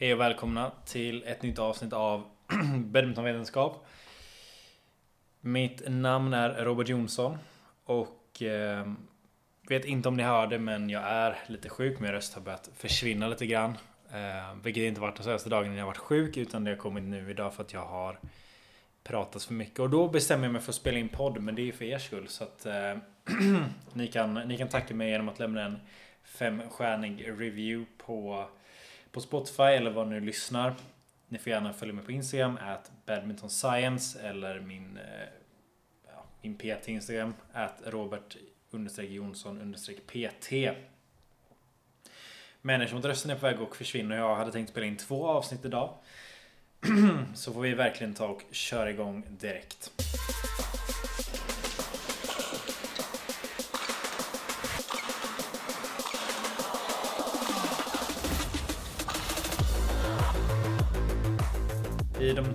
[0.00, 2.24] Hej och välkomna till ett nytt avsnitt av
[2.76, 3.86] Badmintonvetenskap.
[5.40, 7.38] Mitt namn är Robert Jonsson
[7.84, 8.92] och eh,
[9.68, 12.00] vet inte om ni hörde men jag är lite sjuk.
[12.00, 13.76] Min röst har börjat försvinna lite grann.
[14.12, 17.04] Eh, vilket inte varit de senaste dagarna när jag varit sjuk utan det har kommit
[17.04, 18.18] nu idag för att jag har
[19.04, 19.78] pratat för mycket.
[19.78, 21.98] Och då bestämmer jag mig för att spela in podd men det är för er
[21.98, 22.28] skull.
[22.28, 22.96] Så att eh,
[23.92, 25.78] ni, kan, ni kan tacka mig genom att lämna en
[26.24, 28.48] femstjärnig review på
[29.12, 30.74] på Spotify eller var ni lyssnar.
[31.28, 35.28] Ni får gärna följa mig på Instagram, at badminton science eller min, eh,
[36.06, 38.36] ja, min PT Instagram, at Robert
[39.08, 39.74] Jonsson
[40.06, 40.52] PT.
[42.60, 45.28] Människor mot rösten är på väg att försvinna och jag hade tänkt spela in två
[45.28, 45.94] avsnitt idag
[47.34, 49.92] så får vi verkligen ta och köra igång direkt.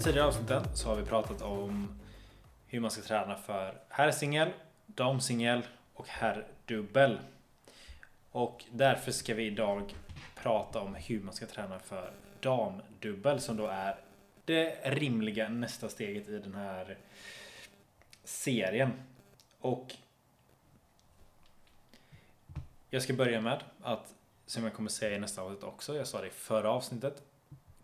[0.04, 2.00] Tidigare avsnitten så har vi pratat om
[2.68, 4.50] hur man ska träna för herrsingel,
[4.86, 5.62] damsingel
[5.94, 7.20] och herrdubbel.
[8.32, 9.96] Och därför ska vi idag
[10.36, 13.96] prata om hur man ska träna för damdubbel som då är
[14.46, 16.98] det rimliga nästa steget i den här
[18.24, 18.92] serien.
[19.60, 19.96] Och
[22.90, 24.14] jag ska börja med att,
[24.46, 27.22] som jag kommer säga i nästa avsnitt också, jag sa det i förra avsnittet,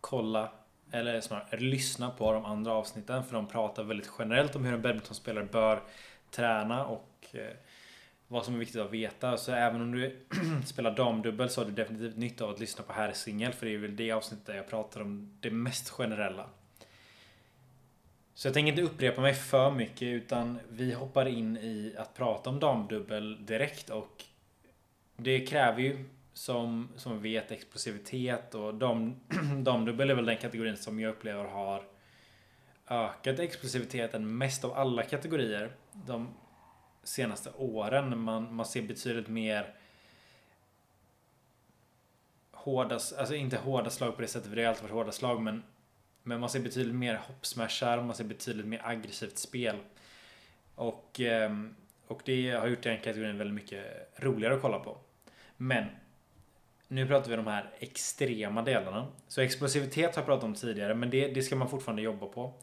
[0.01, 0.51] kolla
[0.91, 4.81] eller snarare lyssna på de andra avsnitten för de pratar väldigt generellt om hur en
[4.81, 5.81] badmintonspelare bör
[6.31, 7.55] träna och eh,
[8.27, 9.37] vad som är viktigt att veta.
[9.37, 10.15] Så även om du
[10.65, 13.77] spelar damdubbel så har du definitivt nytta av att lyssna på herrsingel för det är
[13.77, 16.45] väl det avsnittet där jag pratar om det mest generella.
[18.33, 22.49] Så jag tänker inte upprepa mig för mycket utan vi hoppar in i att prata
[22.49, 24.23] om damdubbel direkt och
[25.17, 29.19] det kräver ju som, som vet explosivitet och de,
[29.63, 31.87] damdubbel är väl den kategorin som jag upplever har
[32.89, 36.27] ökat explosiviteten mest av alla kategorier de
[37.03, 38.19] senaste åren.
[38.19, 39.73] Man, man ser betydligt mer
[42.51, 45.41] hårda, alltså inte hårda slag på det sättet för det har alltid varit hårda slag
[45.41, 45.63] men
[46.23, 49.75] men man ser betydligt mer hoppsmashar, man ser betydligt mer aggressivt spel.
[50.75, 51.75] Och, ehm,
[52.07, 54.97] och det har gjort den kategorin väldigt mycket roligare att kolla på.
[55.57, 55.85] Men
[56.91, 59.07] nu pratar vi om de här extrema delarna.
[59.27, 62.53] Så explosivitet har jag pratat om tidigare, men det, det ska man fortfarande jobba på.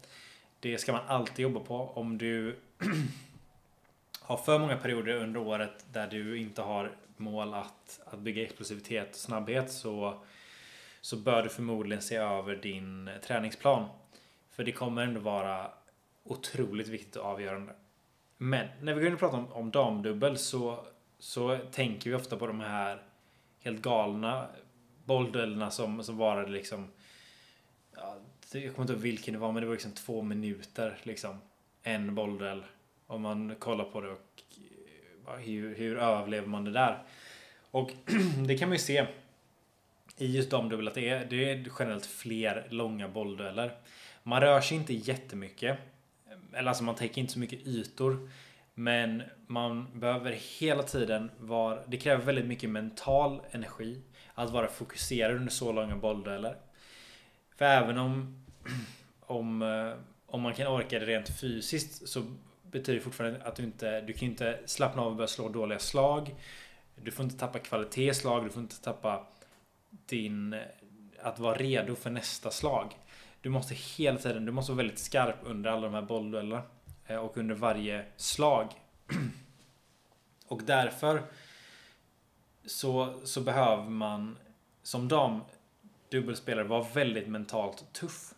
[0.59, 1.75] Det ska man alltid jobba på.
[1.75, 2.55] Om du
[4.21, 9.09] har för många perioder under året där du inte har mål att, att bygga explosivitet
[9.09, 10.23] och snabbhet så,
[11.01, 13.85] så bör du förmodligen se över din träningsplan.
[14.51, 15.71] För det kommer ändå vara
[16.23, 17.73] otroligt viktigt och avgörande.
[18.37, 20.85] Men när vi går in och pratar om, om damdubbel så,
[21.19, 23.06] så tänker vi ofta på de här
[23.59, 24.47] helt galna
[25.05, 26.87] bollduellerna som, som varade liksom
[27.95, 28.17] ja,
[28.51, 31.37] jag kommer inte ihåg vilken det var men det var liksom två minuter liksom.
[31.83, 32.63] En bollduell.
[33.07, 34.41] Om man kollar på det och
[35.27, 37.03] eh, hur, hur överlever man det där?
[37.71, 37.91] Och
[38.47, 39.07] det kan man ju se
[40.17, 43.77] i just damdubbel att det är, det är generellt fler långa bolldueller.
[44.23, 45.79] Man rör sig inte jättemycket.
[46.53, 48.29] Eller alltså man täcker inte så mycket ytor.
[48.79, 51.79] Men man behöver hela tiden vara...
[51.87, 54.01] Det kräver väldigt mycket mental energi
[54.33, 56.55] att vara fokuserad under så långa bolldueller.
[57.55, 58.45] För även om,
[59.19, 59.93] om, eh,
[60.25, 62.23] om man kan orka det rent fysiskt så
[62.61, 64.01] betyder det fortfarande att du inte...
[64.01, 66.35] Du kan inte slappna av och börja slå dåliga slag.
[66.95, 68.43] Du får inte tappa kvalitetsslag.
[68.43, 69.27] Du får inte tappa
[69.89, 70.53] din...
[70.53, 70.59] Eh,
[71.21, 72.95] att vara redo för nästa slag.
[73.41, 74.45] Du måste hela tiden...
[74.45, 76.61] Du måste vara väldigt skarp under alla de här bollduellerna.
[77.07, 78.67] Eh, och under varje slag.
[80.47, 81.23] Och därför
[82.65, 84.37] så, så behöver man
[84.83, 85.41] som dam
[86.09, 88.33] dubbelspelare vara väldigt mentalt tuff.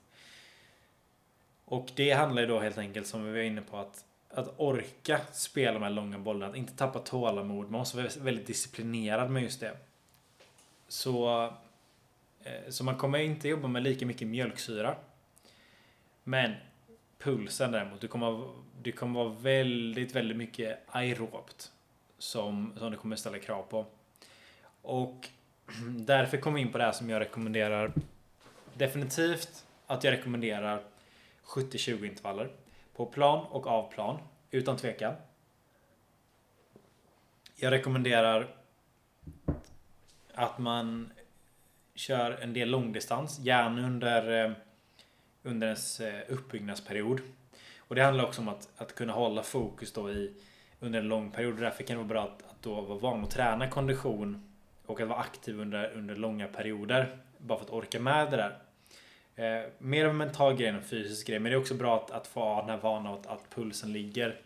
[1.65, 5.21] Och det handlar ju då helt enkelt som vi var inne på att att orka
[5.31, 7.71] spela de här långa bollarna, att inte tappa tålamod.
[7.71, 9.77] Man måste vara väldigt disciplinerad med just det.
[10.87, 11.45] Så,
[12.43, 14.95] eh, så man kommer inte jobba med lika mycket mjölksyra.
[16.23, 16.55] Men
[17.19, 18.01] pulsen däremot.
[18.01, 18.49] Det kommer,
[18.81, 21.71] det kommer vara väldigt, väldigt mycket aerobt.
[22.17, 23.85] Som, som det kommer ställa krav på.
[24.81, 25.29] Och
[25.87, 27.93] därför kommer vi in på det här som jag rekommenderar.
[28.73, 30.83] Definitivt att jag rekommenderar
[31.45, 32.49] 70-20 intervaller.
[32.95, 34.19] På plan och av plan.
[34.51, 35.13] Utan tvekan.
[37.55, 38.47] Jag rekommenderar
[40.33, 41.11] att man
[41.95, 43.39] kör en del långdistans.
[43.39, 44.51] Gärna under eh,
[45.49, 47.21] under ens eh, uppbyggnadsperiod.
[47.77, 50.33] Och det handlar också om att, att kunna hålla fokus då i
[50.79, 51.57] under en lång period.
[51.57, 54.49] Därför kan det vara bra att, att då vara van att träna kondition
[54.85, 57.17] och att vara aktiv under, under långa perioder.
[57.37, 58.59] Bara för att orka med det där.
[59.35, 61.39] Eh, mer av en mental grej än en fysisk grej.
[61.39, 63.93] Men det är också bra att, att få ha den här vanan att, att pulsen
[63.93, 64.41] ligger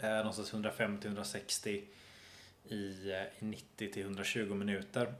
[0.00, 1.82] eh, någonstans 150-160
[2.64, 5.14] i, eh, i 90 till 120 minuter.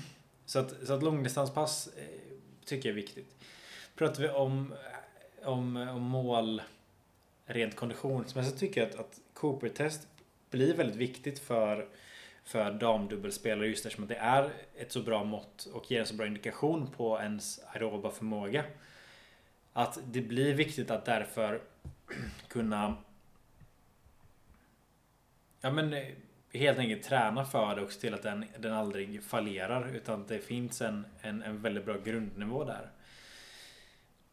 [0.46, 2.04] så att, så att långdistanspass eh,
[2.64, 3.36] tycker jag är viktigt.
[3.98, 4.74] Pratar vi om,
[5.44, 6.62] om, om mål
[7.46, 10.08] rent konditionsmässigt tycker jag att, att Cooper-test
[10.50, 11.88] blir väldigt viktigt för,
[12.44, 16.26] för damdubbelspelare just eftersom det är ett så bra mått och ger en så bra
[16.26, 18.64] indikation på ens aeroba förmåga.
[19.72, 21.60] Att det blir viktigt att därför
[22.48, 22.96] kunna
[25.60, 25.94] Ja men
[26.52, 30.28] helt enkelt träna för det och se till att den, den aldrig fallerar utan att
[30.28, 32.90] det finns en, en, en väldigt bra grundnivå där.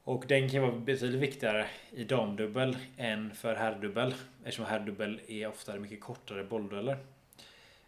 [0.05, 4.13] Och den kan vara betydligt viktigare i damdubbel än för herrdubbel.
[4.43, 6.97] Eftersom herrdubbel är oftare mycket kortare bolldueller.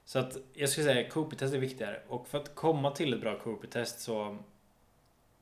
[0.05, 2.01] Så att jag skulle säga Cooper-test är viktigare.
[2.07, 4.37] Och för att komma till ett bra Cooper-test så,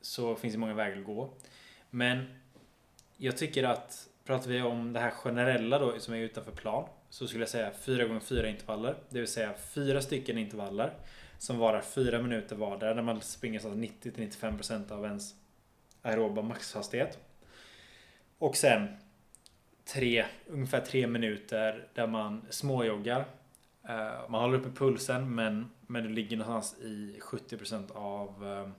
[0.02, 1.34] så finns det många vägar att gå.
[1.90, 2.26] Men
[3.18, 6.90] jag tycker att pratar vi om det här generella då som är utanför plan.
[7.10, 8.96] Så skulle jag säga 4 gånger 4 intervaller.
[9.10, 10.94] Det vill säga fyra stycken intervaller.
[11.38, 12.94] Som varar 4 minuter vardera.
[12.94, 15.36] Där man springer så 90-95% av ens
[16.06, 17.20] aeroba maxhastighet.
[18.38, 18.98] Och sen
[19.86, 23.26] tre, ungefär tre minuter där man småjoggar.
[23.90, 28.70] Eh, man håller uppe pulsen men, men du ligger någonstans i 70% av, eh,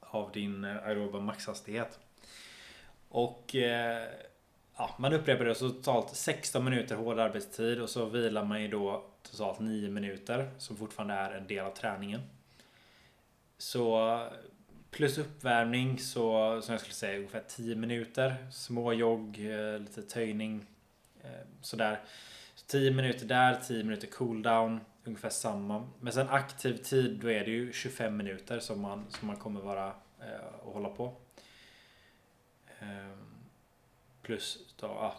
[0.00, 1.98] av din eh, aeroba maxhastighet.
[3.08, 3.54] Och
[4.76, 8.68] ja, man upprepar det så totalt 16 minuter hård arbetstid och så vilar man ju
[8.68, 12.20] då totalt 9 minuter som fortfarande är en del av träningen.
[13.58, 14.18] Så
[14.90, 18.36] Plus uppvärmning så som jag skulle säga ungefär 10 minuter.
[18.50, 20.66] Småjogg, jogg, eh, lite töjning.
[21.22, 22.00] Eh, sådär.
[22.54, 24.80] Så 10 minuter där, 10 minuter cooldown.
[25.04, 25.88] Ungefär samma.
[26.00, 29.60] Men sen aktiv tid då är det ju 25 minuter som man, som man kommer
[29.60, 29.86] vara
[30.20, 31.16] eh, och hålla på.
[32.80, 33.34] Ehm,
[34.22, 35.16] plus då, ja,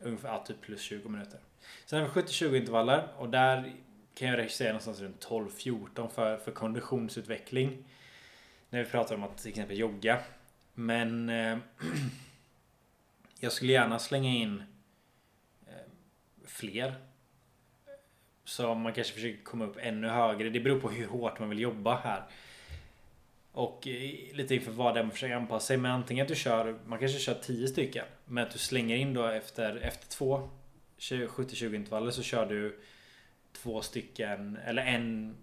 [0.00, 1.40] ungefär ja, typ plus 20 minuter.
[1.86, 3.72] Sen har vi 70-20 intervaller och där
[4.14, 7.84] kan jag säga någonstans runt 12-14 för, för konditionsutveckling.
[8.70, 10.20] När vi pratar om att till exempel jogga.
[10.74, 11.58] Men eh,
[13.40, 14.62] jag skulle gärna slänga in
[15.66, 15.72] eh,
[16.46, 16.94] fler.
[18.44, 20.50] Så man kanske försöker komma upp ännu högre.
[20.50, 22.22] Det beror på hur hårt man vill jobba här.
[23.52, 25.76] Och eh, lite inför vad det är man försöker anpassa sig.
[25.76, 28.04] Men antingen att du kör, man kanske kör 10 stycken.
[28.24, 30.48] Men att du slänger in då efter, efter två
[30.98, 32.80] 70-20 intervaller så kör du
[33.52, 35.36] två stycken eller en,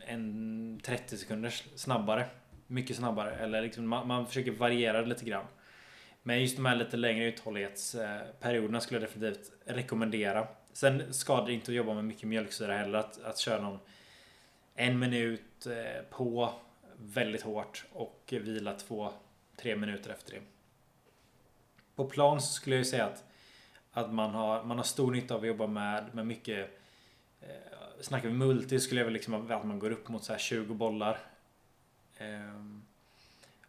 [0.00, 2.28] en 30 sekunder snabbare
[2.66, 3.34] mycket snabbare.
[3.34, 5.46] Eller liksom, man, man försöker variera det lite grann.
[6.22, 10.48] Men just de här lite längre uthållighetsperioderna skulle jag definitivt rekommendera.
[10.72, 12.98] Sen skadar det inte att jobba med mycket mjölksyra heller.
[12.98, 13.78] Att, att köra någon
[14.74, 16.52] en minut eh, på
[16.96, 19.12] väldigt hårt och vila två,
[19.56, 20.40] tre minuter efter det.
[21.94, 23.24] På plan så skulle jag säga att,
[23.92, 26.80] att man, har, man har stor nytta av att jobba med, med mycket
[27.40, 27.48] eh,
[28.00, 30.74] Snackar vi multi skulle jag väl liksom att man går upp mot så här 20
[30.74, 31.18] bollar
[32.18, 32.82] Ehm,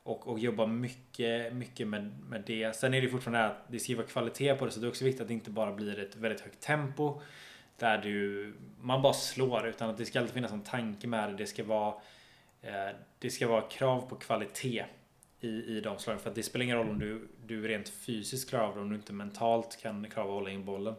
[0.03, 2.75] och, och jobba mycket, mycket med, med det.
[2.75, 5.05] Sen är det fortfarande att det ska vara kvalitet på det så det är också
[5.05, 7.21] viktigt att det inte bara blir ett väldigt högt tempo.
[7.77, 11.35] Där du, man bara slår utan att det ska alltid finnas en tanke med det.
[11.35, 11.94] Det ska vara,
[12.61, 14.85] eh, det ska vara krav på kvalitet
[15.39, 16.19] i, i de slagen.
[16.19, 18.89] För att det spelar ingen roll om du, du rent fysiskt klarar av det om
[18.89, 20.95] du inte mentalt kan klara av att hålla in bollen.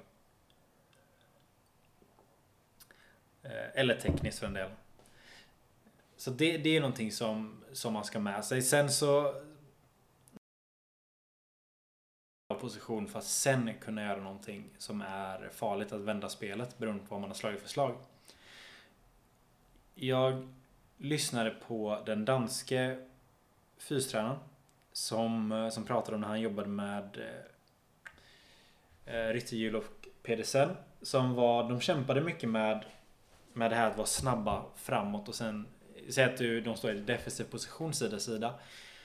[3.42, 4.70] Eh, eller tekniskt för en del.
[6.18, 8.62] Så det, det är någonting som, som man ska med sig.
[8.62, 9.34] Sen så
[12.60, 17.14] position för att sen kunna göra någonting som är farligt att vända spelet beroende på
[17.14, 17.96] vad man har slagit för slag.
[19.94, 20.48] Jag
[20.96, 23.06] lyssnade på den danske
[23.78, 24.38] fystränaren
[24.92, 27.18] som, som pratade om när han jobbade med
[29.04, 30.76] eh, Rytterhjul och Pedersen.
[31.02, 32.84] Som var, de kämpade mycket med,
[33.52, 35.66] med det här att vara snabba framåt och sen
[36.08, 38.54] Säg att du, de står i defensiv position sida sida.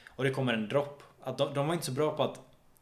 [0.10, 1.04] Och det kommer en dropp.
[1.22, 2.40] Att de, de var inte så bra på att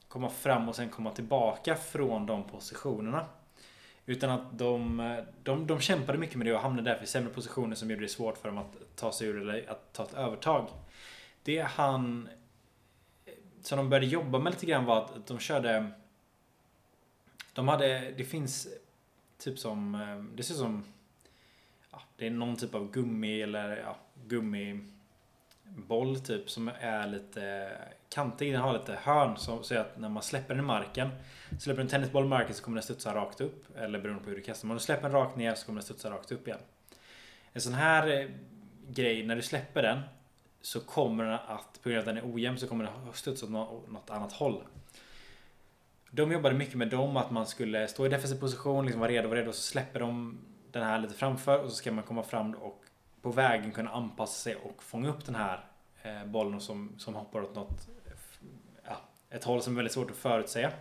[0.08, 3.26] komma fram och sen komma tillbaka från de positionerna.
[4.06, 7.76] Utan att de, de, de kämpade mycket med det och hamnade därför i sämre positioner
[7.76, 10.68] som gjorde det svårt för dem att ta sig ur eller att ta ett övertag.
[11.44, 12.30] Det han...
[13.62, 15.92] Som de började jobba med lite grann var att de körde...
[17.54, 18.14] De hade...
[18.18, 18.68] Det finns
[19.38, 19.96] typ som...
[19.96, 20.84] Eh, det ser ut som...
[21.92, 23.96] Ja, det är någon typ av gummi eller ja,
[24.28, 27.72] gummiboll typ som är lite
[28.10, 28.54] kantig.
[28.54, 31.10] Den har lite hörn så, så att när man släpper den i marken
[31.60, 33.78] Släpper du en tennisboll i marken så kommer den studsa rakt upp.
[33.78, 34.68] Eller beroende på hur du kastar.
[34.68, 36.60] Men om du släpper den rakt ner så kommer den studsa rakt upp igen.
[37.54, 38.30] En sån här eh,
[38.90, 40.00] grej, när du släpper den
[40.62, 43.16] så kommer den att, på grund av att den är ojämn, så kommer den att
[43.16, 44.64] studsa åt något annat håll.
[46.12, 49.28] De jobbade mycket med dem, att man skulle stå i defensiv position, liksom vara redo,
[49.28, 50.38] vara redo och så släpper de
[50.72, 52.84] den här lite framför och så ska man komma fram och
[53.22, 55.66] på vägen kunna anpassa sig och fånga upp den här
[56.04, 57.88] eh, bollen som, som hoppar åt något,
[58.84, 58.98] ja,
[59.30, 60.72] ett håll som är väldigt svårt att förutsäga.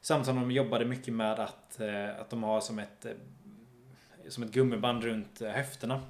[0.00, 3.12] Samtidigt som de jobbade mycket med att, eh, att de har som ett, eh,
[4.28, 6.00] som ett gummiband runt eh, höfterna.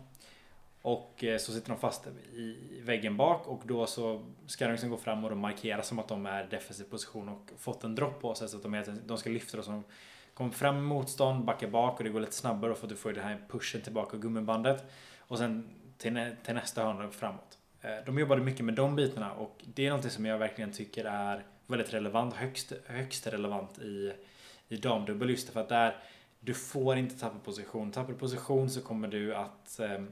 [0.83, 4.91] Och eh, så sitter de fast i väggen bak och då så ska de liksom
[4.91, 7.95] gå fram och de markera som att de är i defensiv position och fått en
[7.95, 9.85] dropp på sig så att de, de ska lyfta och som
[10.41, 13.13] kommer fram med motstånd, backar bak och det går lite snabbare för att du får
[13.13, 14.85] den här pushen tillbaka och gummibandet.
[15.19, 15.69] Och sen
[15.99, 17.59] till, till nästa hörna framåt.
[17.83, 21.05] Eh, de jobbade mycket med de bitarna och det är någonting som jag verkligen tycker
[21.05, 24.13] är väldigt relevant, högst, högst relevant i,
[24.69, 25.97] i damdubbel just för att där
[26.41, 27.93] du får inte tappa position.
[27.93, 30.03] Tappar du position så kommer du att eh,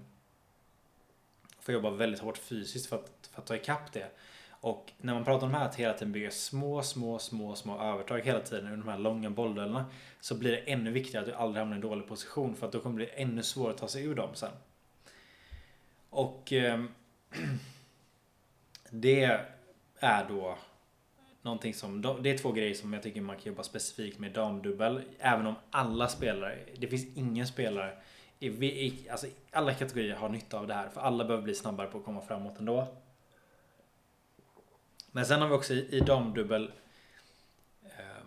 [1.60, 4.10] få jobba väldigt hårt fysiskt för att, för att ta ikapp det.
[4.60, 7.80] Och när man pratar om det här att hela tiden bygga små, små, små, små
[7.80, 9.86] övertag hela tiden under de här långa bollduellerna
[10.20, 12.72] så blir det ännu viktigare att du aldrig hamnar i en dålig position för att
[12.72, 14.50] då kommer det bli ännu svårare att ta sig ur dem sen.
[16.10, 16.84] Och eh,
[18.90, 19.40] det
[20.00, 20.58] är då
[21.42, 25.02] någonting som, det är två grejer som jag tycker man kan jobba specifikt med damdubbel.
[25.18, 27.92] Även om alla spelare, det finns ingen spelare
[28.40, 30.88] i, alltså alla kategorier har nytta av det här.
[30.88, 32.88] För alla behöver bli snabbare på att komma framåt ändå.
[35.12, 36.72] Men sen har vi också i, i damdubbel
[37.82, 38.22] eh,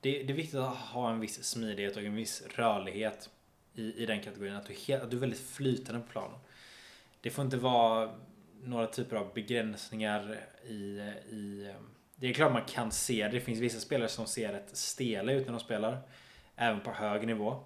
[0.00, 3.30] det, det, är viktigt att ha en viss smidighet och en viss rörlighet
[3.74, 4.56] i, i den kategorin.
[4.56, 6.38] Att du, att du är väldigt flytande på planen.
[7.20, 8.14] Det får inte vara
[8.62, 10.72] några typer av begränsningar i,
[11.30, 11.82] i eh,
[12.20, 13.28] det är klart man kan se det.
[13.28, 15.98] Det finns vissa spelare som ser rätt stela ut när de spelar.
[16.56, 17.64] Även på hög nivå.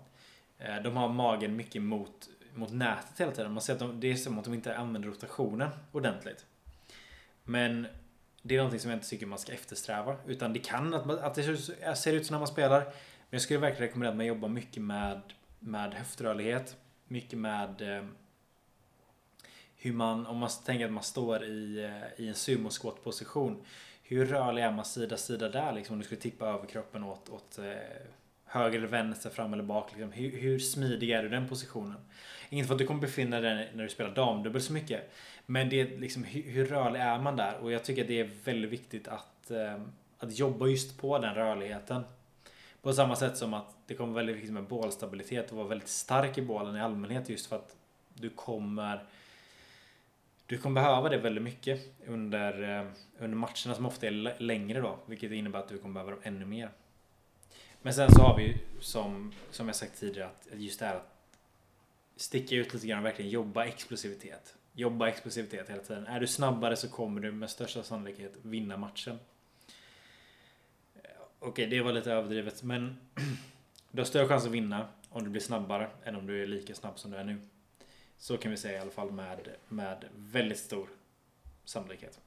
[0.59, 3.53] Eh, de har magen mycket mot, mot nätet hela tiden.
[3.53, 6.47] Man ser att de, det är som att de inte använder rotationen ordentligt.
[7.45, 7.87] Men
[8.43, 10.17] det är någonting som jag inte tycker man ska eftersträva.
[10.27, 11.57] Utan det kan att, att det
[11.97, 12.81] ser ut så när man spelar.
[12.81, 12.93] Men
[13.31, 15.21] jag skulle verkligen rekommendera att man jobbar mycket med,
[15.59, 16.77] med höftrörlighet.
[17.07, 18.05] Mycket med eh,
[19.77, 22.71] hur man, om man tänker att man står i, eh, i en sumo
[23.05, 23.65] position
[24.03, 25.95] Hur rörlig är man sida sida där liksom?
[25.95, 27.65] Om du skulle tippa överkroppen åt, åt eh,
[28.53, 29.93] höger eller vänster, fram eller bak.
[29.93, 30.13] Liksom.
[30.13, 32.01] Hur, hur smidig är du i den positionen?
[32.51, 35.13] Inte för att du kommer befinna dig när du spelar damdubbel så mycket.
[35.47, 37.59] Men det är liksom, hur, hur, rörlig är man där?
[37.59, 39.81] Och jag tycker att det är väldigt viktigt att, eh,
[40.19, 42.05] att jobba just på den rörligheten.
[42.83, 46.39] På samma sätt som att det kommer väldigt viktigt med bålstabilitet och vara väldigt stark
[46.39, 47.77] i bålen i allmänhet just för att
[48.15, 49.05] du kommer
[50.47, 52.87] du kommer behöva det väldigt mycket under, eh,
[53.19, 54.99] under matcherna som ofta är längre då.
[55.07, 56.71] Vilket innebär att du kommer behöva dem ännu mer.
[57.83, 60.97] Men sen så har vi ju som, som jag sagt tidigare att just det här
[60.97, 61.13] att
[62.17, 64.57] sticka ut lite grann och verkligen jobba explosivitet.
[64.73, 66.07] Jobba explosivitet hela tiden.
[66.07, 69.19] Är du snabbare så kommer du med största sannolikhet vinna matchen.
[70.95, 72.97] Eh, okej, det var lite överdrivet men
[73.91, 76.75] du har större chans att vinna om du blir snabbare än om du är lika
[76.75, 77.41] snabb som du är nu.
[78.19, 80.89] Så kan vi säga i alla fall med, med väldigt stor
[81.65, 82.21] sannolikhet.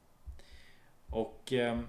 [1.10, 1.88] Och ehm,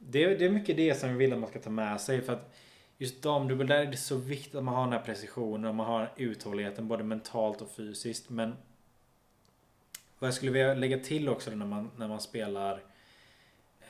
[0.00, 2.32] det, det är mycket det som vi vill att man ska ta med sig för
[2.32, 2.54] att
[2.98, 5.86] just damdubbel där är det så viktigt att man har den här precisionen och man
[5.86, 8.30] har uthålligheten både mentalt och fysiskt.
[8.30, 8.56] Men
[10.18, 12.82] vad jag skulle vilja lägga till också när man, när man spelar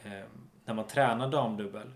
[0.05, 0.25] eh,
[0.65, 1.91] när man tränar damdubbel.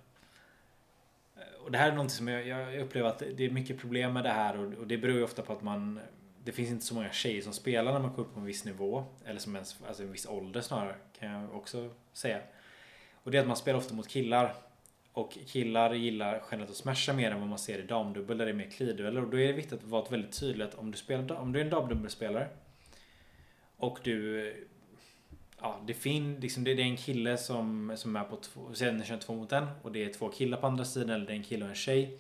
[1.64, 4.24] Och det här är någonting som jag, jag upplever att det är mycket problem med
[4.24, 6.00] det här och, och det beror ju ofta på att man
[6.44, 8.64] det finns inte så många tjejer som spelar när man kommer upp på en viss
[8.64, 9.04] nivå.
[9.24, 12.40] Eller som ens, alltså en viss ålder snarare, kan jag också säga.
[13.24, 14.54] Och det är att man spelar ofta mot killar.
[15.12, 18.50] Och killar gillar generellt att smasha mer än vad man ser i damdubbel där det
[18.50, 20.98] är mer kliddueller Och då är det viktigt att vara väldigt tydlig att om du,
[20.98, 22.48] spelar, om du är en damdubbelspelare
[23.76, 24.66] och du
[25.60, 29.04] Ja, det, fin, liksom det, det är en kille som, som är på två, sen
[29.04, 31.36] kör två mot en och det är två killar på andra sidan eller det är
[31.36, 32.18] en kille och en tjej.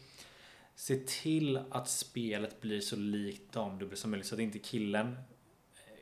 [0.74, 5.16] Se till att spelet blir så likt damdubbel som möjligt så att inte killen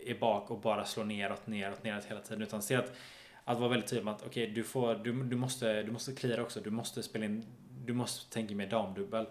[0.06, 2.42] är bak och bara slår neråt, neråt, neråt hela tiden.
[2.42, 2.92] Utan se att,
[3.44, 6.12] att vara väldigt tydlig med att okej, okay, du, får, du, du måste, du måste
[6.12, 6.60] cleara också.
[6.60, 7.46] Du måste spela in,
[7.84, 9.26] du måste tänka mer damdubbel.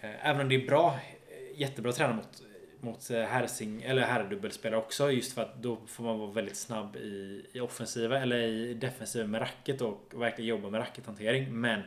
[0.00, 2.42] Eh, även om det är bra, eh, jättebra att träna mot,
[2.80, 5.10] mot eh, herrsing, eller herrdubbelspelare också.
[5.10, 9.26] Just för att då får man vara väldigt snabb i, i offensiva eller i defensiva
[9.26, 11.60] med racket och verkligen jobba med rackethantering.
[11.60, 11.80] Men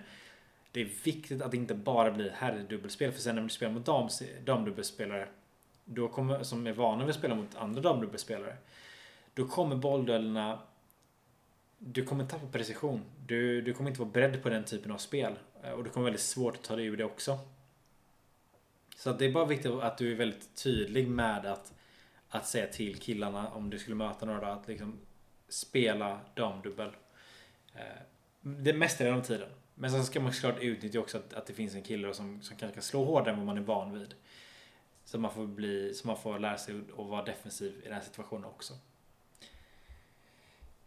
[0.72, 3.12] det är viktigt att det inte bara blir herrdubbelspel.
[3.12, 4.10] För sen när du spelar mot dam,
[4.46, 5.28] damdubbelspelare
[5.86, 8.58] då kommer, som är vana vid att spela mot andra damdubbelspelare.
[9.34, 10.60] Då kommer bollduellerna
[11.88, 13.02] du kommer tappa precision.
[13.26, 15.40] Du, du kommer inte vara beredd på den typen av spel.
[15.64, 17.40] Eh, och det kommer väldigt svårt att ta dig ur det också.
[18.98, 21.74] Så det är bara viktigt att du är väldigt tydlig med att
[22.30, 25.00] att säga till killarna om du skulle möta några att liksom
[25.50, 26.92] spela damdubbel.
[27.76, 27.82] Eh,
[28.42, 29.50] det mesta är den tiden.
[29.76, 32.58] Men sen ska man såklart utnyttja också att, att det finns en kille som, som
[32.58, 34.14] kanske kan slå hårdare än vad man är van vid.
[35.04, 38.02] Så man får, bli, så man får lära sig att vara defensiv i den här
[38.02, 38.74] situationen också.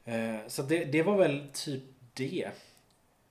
[0.09, 1.83] Eh, så det, det var väl typ
[2.15, 2.51] det.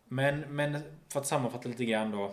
[0.04, 0.80] Men, men
[1.10, 2.32] för att sammanfatta lite grann då.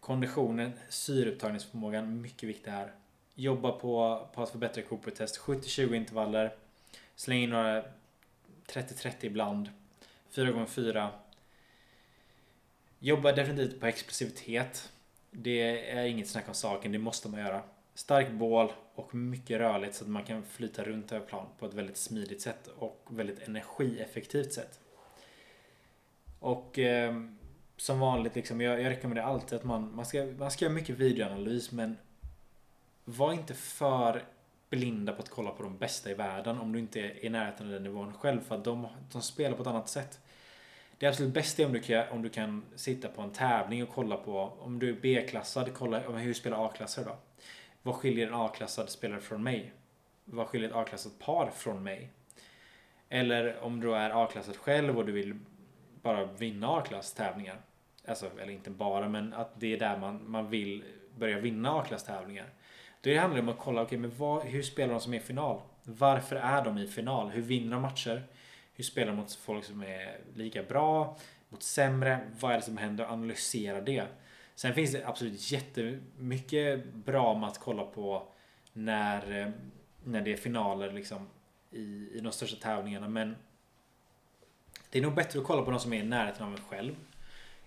[0.00, 2.92] Konditionen, syreupptagningsförmågan, mycket viktig här.
[3.34, 5.40] Jobba på, på att förbättra Cooper-test.
[5.40, 6.54] 70-20 intervaller.
[7.16, 7.82] Släng in några
[8.66, 9.70] 30-30 ibland.
[10.30, 11.10] 4 x 4
[12.98, 14.92] Jobba definitivt på explosivitet.
[15.30, 17.62] Det är inget snack om saken, det måste man göra.
[17.98, 21.74] Stark bål och mycket rörligt så att man kan flyta runt över plan på ett
[21.74, 24.80] väldigt smidigt sätt och väldigt energieffektivt sätt.
[26.38, 27.22] Och eh,
[27.76, 30.98] som vanligt, liksom, jag, jag rekommenderar alltid att man, man, ska, man ska göra mycket
[30.98, 31.96] videoanalys men
[33.04, 34.24] var inte för
[34.70, 37.66] blinda på att kolla på de bästa i världen om du inte är i närheten
[37.66, 40.20] av den nivån själv för att de, de spelar på ett annat sätt.
[40.98, 43.94] Det absolut bästa är om du, kan, om du kan sitta på en tävling och
[43.94, 47.16] kolla på om du är B-klassad, kolla hur spelar A-klassare då?
[47.88, 49.72] Vad skiljer en A-klassad spelare från mig?
[50.24, 52.10] Vad skiljer ett A-klassat par från mig?
[53.08, 55.38] Eller om du är A-klassad själv och du vill
[56.02, 57.60] bara vinna A-klass tävlingar.
[58.08, 60.84] Alltså, eller inte bara, men att det är där man, man vill
[61.16, 62.46] börja vinna A-klass tävlingar.
[63.00, 65.18] Då handlar det om att kolla, okej, okay, men vad, hur spelar de som är
[65.18, 65.60] i final?
[65.82, 67.28] Varför är de i final?
[67.28, 68.22] Hur vinner de matcher?
[68.74, 71.16] Hur spelar de mot folk som är lika bra?
[71.48, 72.20] Mot sämre?
[72.40, 73.04] Vad är det som händer?
[73.04, 74.06] Analysera det.
[74.58, 78.28] Sen finns det absolut jättemycket bra med att kolla på
[78.72, 79.48] när, eh,
[80.04, 81.28] när det är finaler liksom
[81.70, 83.08] i, i de största tävlingarna.
[83.08, 83.36] Men
[84.90, 86.94] det är nog bättre att kolla på de som är i närheten av en själv.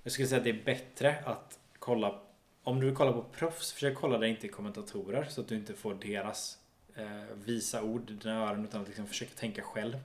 [0.04, 2.22] Jag skulle säga att det är bättre att kolla
[2.64, 5.56] om du vill kolla på proffs, försök kolla det inte i kommentatorer så att du
[5.56, 6.58] inte får deras
[6.96, 9.98] eh, visa ord i dina öron utan att liksom försöka tänka själv.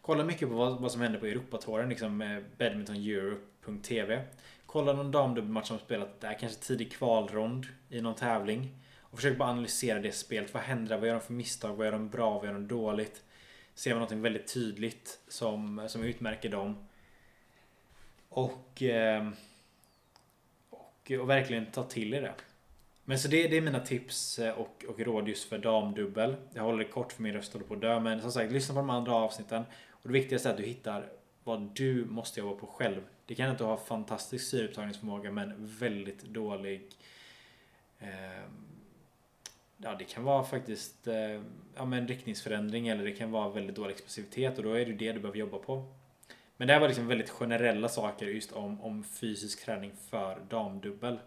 [0.00, 4.24] Kolla mycket på vad, vad som händer på Europatouren, liksom badmintoneurope.tv.
[4.72, 8.70] Kolla någon damdubbelmatch som spelat där, kanske tidig kvalrond i någon tävling.
[9.00, 10.54] Och försök bara analysera det spelet.
[10.54, 10.98] Vad händer där?
[10.98, 11.76] Vad gör de för misstag?
[11.76, 12.38] Vad gör de bra?
[12.38, 13.22] Vad gör de dåligt?
[13.74, 16.88] Ser man någonting väldigt tydligt som, som utmärker dem.
[18.28, 19.34] Och, ehm,
[20.70, 22.34] och, och verkligen ta till er det.
[23.04, 26.36] Men så det, det är mina tips eh, och, och råd just för damdubbel.
[26.54, 28.00] Jag håller det kort för min röst håller på att dö.
[28.00, 29.62] Men som sagt, lyssna på de andra avsnitten.
[29.90, 31.08] Och det viktigaste är att du hittar
[31.44, 33.00] vad du måste jobba på själv.
[33.26, 36.88] Det kan inte ha fantastisk syreupptagningsförmåga men väldigt dålig
[37.98, 38.44] eh,
[39.84, 41.42] Ja det kan vara faktiskt eh,
[41.76, 45.12] ja, men riktningsförändring eller det kan vara väldigt dålig explosivitet och då är det det
[45.12, 45.84] du behöver jobba på.
[46.56, 51.18] Men det här var liksom väldigt generella saker just om, om fysisk träning för damdubbel.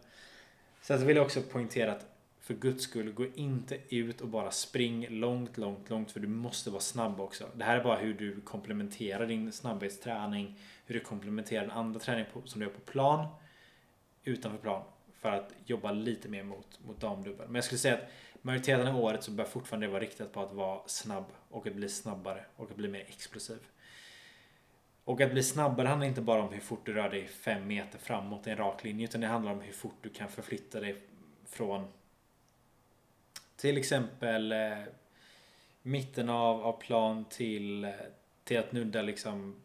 [0.82, 2.15] Sen så vill jag också poängtera att
[2.46, 6.70] för guds skull, gå inte ut och bara spring långt, långt, långt för du måste
[6.70, 7.50] vara snabb också.
[7.56, 12.28] Det här är bara hur du komplementerar din snabbhetsträning, hur du komplementerar den andra träningen
[12.46, 13.28] som du gör på plan,
[14.24, 17.46] utanför plan, för att jobba lite mer mot, mot damdubbel.
[17.48, 18.10] Men jag skulle säga att
[18.42, 21.90] majoriteten av året så bör fortfarande vara riktat på att vara snabb och att bli
[21.90, 23.60] snabbare och att bli mer explosiv.
[25.04, 28.00] Och att bli snabbare handlar inte bara om hur fort du rör dig fem meter
[28.00, 31.02] framåt i en rak linje utan det handlar om hur fort du kan förflytta dig
[31.46, 31.88] från
[33.66, 34.78] till exempel eh,
[35.82, 37.94] mitten av, av plan till,
[38.44, 39.56] till att nudda liksom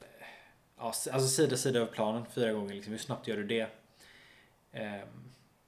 [0.00, 2.74] eh, alltså sida sida av planen fyra gånger.
[2.74, 2.92] Liksom.
[2.92, 3.66] Hur snabbt gör du det?
[4.72, 5.00] Eh,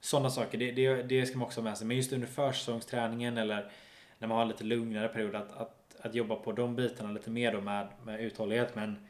[0.01, 1.87] Sådana saker, det, det, det ska man också ha med sig.
[1.87, 3.71] Men just under försäsongsträningen eller
[4.19, 7.31] när man har en lite lugnare period att, att, att jobba på de bitarna lite
[7.31, 8.75] mer då med, med uthållighet.
[8.75, 9.09] Men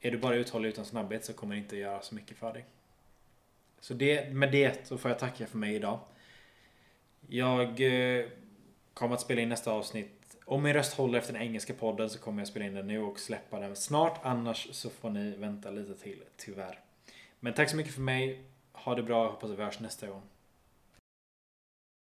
[0.00, 2.64] är du bara uthållig utan snabbhet så kommer det inte göra så mycket för dig.
[3.80, 6.00] Så det, med det så får jag tacka för mig idag.
[7.28, 8.24] Jag eh,
[8.94, 10.36] kommer att spela in nästa avsnitt.
[10.44, 12.98] Om min röst håller efter den engelska podden så kommer jag spela in den nu
[13.00, 14.20] och släppa den snart.
[14.22, 16.78] Annars så får ni vänta lite till, tyvärr.
[17.40, 18.42] Men tack så mycket för mig.
[18.72, 19.30] Ha det bra.
[19.30, 20.22] Hoppas vi hörs nästa gång.